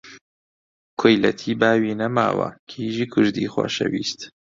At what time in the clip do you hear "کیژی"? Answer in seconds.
2.69-3.05